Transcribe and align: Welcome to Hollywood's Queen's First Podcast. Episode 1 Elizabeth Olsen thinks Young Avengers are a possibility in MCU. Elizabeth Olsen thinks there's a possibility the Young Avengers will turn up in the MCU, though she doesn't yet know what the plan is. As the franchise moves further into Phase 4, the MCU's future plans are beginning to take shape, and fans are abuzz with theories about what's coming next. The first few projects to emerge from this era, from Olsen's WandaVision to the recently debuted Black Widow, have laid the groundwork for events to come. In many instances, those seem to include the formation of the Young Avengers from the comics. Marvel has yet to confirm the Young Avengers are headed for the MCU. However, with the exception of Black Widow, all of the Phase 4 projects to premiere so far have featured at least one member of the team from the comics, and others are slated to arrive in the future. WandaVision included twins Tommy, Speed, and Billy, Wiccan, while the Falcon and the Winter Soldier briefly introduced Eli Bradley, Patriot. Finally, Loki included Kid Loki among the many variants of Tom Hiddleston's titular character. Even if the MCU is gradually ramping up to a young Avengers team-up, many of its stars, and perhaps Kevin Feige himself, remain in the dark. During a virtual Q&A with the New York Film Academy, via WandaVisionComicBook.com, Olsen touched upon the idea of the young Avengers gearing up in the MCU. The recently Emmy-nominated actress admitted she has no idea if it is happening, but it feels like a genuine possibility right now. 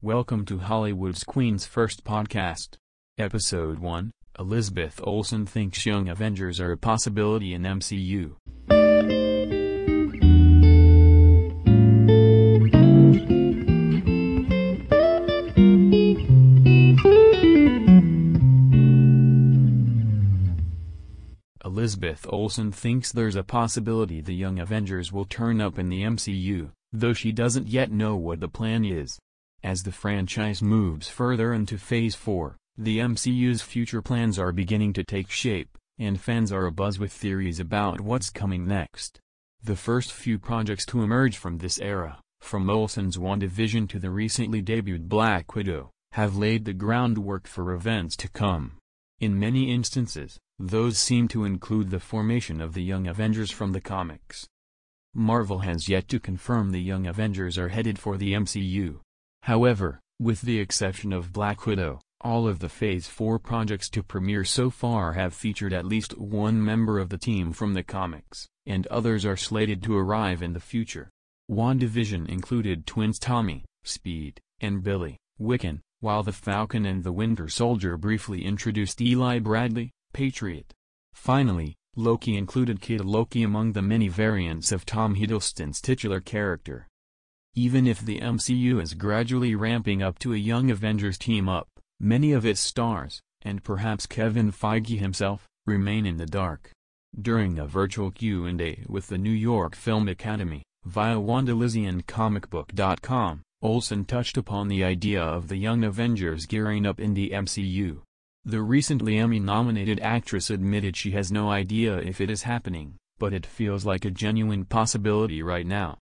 Welcome 0.00 0.44
to 0.44 0.58
Hollywood's 0.58 1.24
Queen's 1.24 1.66
First 1.66 2.04
Podcast. 2.04 2.76
Episode 3.18 3.80
1 3.80 4.12
Elizabeth 4.38 5.00
Olsen 5.02 5.44
thinks 5.44 5.84
Young 5.84 6.08
Avengers 6.08 6.60
are 6.60 6.70
a 6.70 6.76
possibility 6.76 7.52
in 7.52 7.62
MCU. 7.62 8.36
Elizabeth 21.64 22.24
Olsen 22.28 22.70
thinks 22.70 23.10
there's 23.10 23.34
a 23.34 23.42
possibility 23.42 24.20
the 24.20 24.32
Young 24.32 24.60
Avengers 24.60 25.12
will 25.12 25.24
turn 25.24 25.60
up 25.60 25.76
in 25.76 25.88
the 25.88 26.04
MCU, 26.04 26.70
though 26.92 27.12
she 27.12 27.32
doesn't 27.32 27.66
yet 27.66 27.90
know 27.90 28.14
what 28.14 28.38
the 28.38 28.48
plan 28.48 28.84
is. 28.84 29.18
As 29.62 29.82
the 29.82 29.92
franchise 29.92 30.62
moves 30.62 31.08
further 31.08 31.52
into 31.52 31.78
Phase 31.78 32.14
4, 32.14 32.56
the 32.76 32.98
MCU's 32.98 33.60
future 33.60 34.00
plans 34.00 34.38
are 34.38 34.52
beginning 34.52 34.92
to 34.92 35.02
take 35.02 35.30
shape, 35.30 35.76
and 35.98 36.20
fans 36.20 36.52
are 36.52 36.70
abuzz 36.70 36.98
with 37.00 37.12
theories 37.12 37.58
about 37.58 38.00
what's 38.00 38.30
coming 38.30 38.68
next. 38.68 39.18
The 39.62 39.74
first 39.74 40.12
few 40.12 40.38
projects 40.38 40.86
to 40.86 41.02
emerge 41.02 41.36
from 41.36 41.58
this 41.58 41.80
era, 41.80 42.20
from 42.40 42.70
Olsen's 42.70 43.16
WandaVision 43.16 43.88
to 43.88 43.98
the 43.98 44.10
recently 44.10 44.62
debuted 44.62 45.08
Black 45.08 45.56
Widow, 45.56 45.90
have 46.12 46.36
laid 46.36 46.64
the 46.64 46.72
groundwork 46.72 47.48
for 47.48 47.72
events 47.72 48.16
to 48.18 48.28
come. 48.28 48.76
In 49.18 49.40
many 49.40 49.72
instances, 49.72 50.38
those 50.60 50.98
seem 50.98 51.26
to 51.28 51.44
include 51.44 51.90
the 51.90 51.98
formation 51.98 52.60
of 52.60 52.74
the 52.74 52.82
Young 52.84 53.08
Avengers 53.08 53.50
from 53.50 53.72
the 53.72 53.80
comics. 53.80 54.46
Marvel 55.14 55.58
has 55.60 55.88
yet 55.88 56.06
to 56.08 56.20
confirm 56.20 56.70
the 56.70 56.80
Young 56.80 57.08
Avengers 57.08 57.58
are 57.58 57.68
headed 57.68 57.98
for 57.98 58.16
the 58.16 58.34
MCU. 58.34 59.00
However, 59.48 59.98
with 60.20 60.42
the 60.42 60.60
exception 60.60 61.10
of 61.10 61.32
Black 61.32 61.64
Widow, 61.64 62.00
all 62.20 62.46
of 62.46 62.58
the 62.58 62.68
Phase 62.68 63.06
4 63.06 63.38
projects 63.38 63.88
to 63.88 64.02
premiere 64.02 64.44
so 64.44 64.68
far 64.68 65.14
have 65.14 65.32
featured 65.32 65.72
at 65.72 65.86
least 65.86 66.18
one 66.18 66.62
member 66.62 66.98
of 66.98 67.08
the 67.08 67.16
team 67.16 67.54
from 67.54 67.72
the 67.72 67.82
comics, 67.82 68.46
and 68.66 68.86
others 68.88 69.24
are 69.24 69.38
slated 69.38 69.82
to 69.84 69.96
arrive 69.96 70.42
in 70.42 70.52
the 70.52 70.60
future. 70.60 71.08
WandaVision 71.50 72.28
included 72.28 72.86
twins 72.86 73.18
Tommy, 73.18 73.64
Speed, 73.84 74.38
and 74.60 74.82
Billy, 74.82 75.16
Wiccan, 75.40 75.80
while 76.00 76.22
the 76.22 76.30
Falcon 76.30 76.84
and 76.84 77.02
the 77.02 77.12
Winter 77.12 77.48
Soldier 77.48 77.96
briefly 77.96 78.44
introduced 78.44 79.00
Eli 79.00 79.38
Bradley, 79.38 79.92
Patriot. 80.12 80.74
Finally, 81.14 81.74
Loki 81.96 82.36
included 82.36 82.82
Kid 82.82 83.02
Loki 83.02 83.44
among 83.44 83.72
the 83.72 83.80
many 83.80 84.08
variants 84.08 84.72
of 84.72 84.84
Tom 84.84 85.14
Hiddleston's 85.14 85.80
titular 85.80 86.20
character. 86.20 86.86
Even 87.58 87.86
if 87.88 88.00
the 88.00 88.20
MCU 88.20 88.80
is 88.80 88.94
gradually 88.94 89.56
ramping 89.56 90.00
up 90.00 90.20
to 90.20 90.32
a 90.32 90.36
young 90.36 90.70
Avengers 90.70 91.18
team-up, 91.18 91.66
many 91.98 92.32
of 92.32 92.46
its 92.46 92.60
stars, 92.60 93.20
and 93.42 93.64
perhaps 93.64 94.06
Kevin 94.06 94.52
Feige 94.52 95.00
himself, 95.00 95.48
remain 95.66 96.06
in 96.06 96.18
the 96.18 96.26
dark. 96.26 96.70
During 97.20 97.58
a 97.58 97.66
virtual 97.66 98.12
Q&A 98.12 98.84
with 98.86 99.08
the 99.08 99.18
New 99.18 99.32
York 99.32 99.74
Film 99.74 100.06
Academy, 100.06 100.62
via 100.84 101.16
WandaVisionComicBook.com, 101.16 103.42
Olsen 103.60 104.04
touched 104.04 104.36
upon 104.36 104.68
the 104.68 104.84
idea 104.84 105.20
of 105.20 105.48
the 105.48 105.56
young 105.56 105.82
Avengers 105.82 106.46
gearing 106.46 106.86
up 106.86 107.00
in 107.00 107.14
the 107.14 107.30
MCU. 107.30 108.02
The 108.44 108.62
recently 108.62 109.18
Emmy-nominated 109.18 109.98
actress 109.98 110.48
admitted 110.48 110.96
she 110.96 111.10
has 111.10 111.32
no 111.32 111.50
idea 111.50 111.96
if 111.96 112.20
it 112.20 112.30
is 112.30 112.44
happening, 112.44 112.94
but 113.18 113.32
it 113.32 113.44
feels 113.44 113.84
like 113.84 114.04
a 114.04 114.12
genuine 114.12 114.64
possibility 114.64 115.42
right 115.42 115.66
now. 115.66 115.96